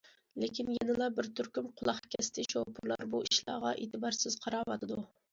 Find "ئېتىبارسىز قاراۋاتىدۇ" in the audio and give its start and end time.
3.83-4.99